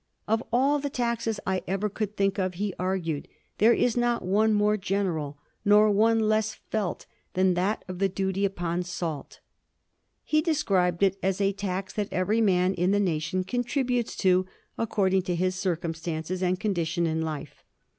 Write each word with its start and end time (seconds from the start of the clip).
* 0.17 0.27
Of 0.27 0.41
all 0.51 0.79
the 0.79 0.89
taxes 0.89 1.39
I 1.45 1.61
ever 1.67 1.87
could 1.87 2.17
think 2.17 2.39
of,' 2.39 2.55
he 2.55 2.73
argued, 2.79 3.27
* 3.43 3.57
there 3.59 3.71
is 3.71 3.95
not 3.95 4.25
one 4.25 4.51
more 4.51 4.75
general, 4.75 5.37
nor 5.63 5.91
one 5.91 6.21
less 6.27 6.55
felt, 6.71 7.05
than 7.35 7.53
that 7.53 7.85
of 7.87 7.99
the 7.99 8.09
duty 8.09 8.43
upon 8.43 8.81
salt.' 8.81 9.41
He 10.23 10.41
described 10.41 11.03
it 11.03 11.19
as 11.21 11.39
a' 11.39 11.53
tax 11.53 11.93
that 11.93 12.11
every 12.11 12.41
man 12.41 12.73
in 12.73 12.89
the 12.89 12.99
nation 12.99 13.43
contributes 13.43 14.15
to 14.15 14.47
according 14.75 15.21
to 15.21 15.35
his 15.35 15.53
circumstances 15.53 16.41
and 16.41 16.59
condition 16.59 17.05
in 17.05 17.21
life.' 17.21 17.63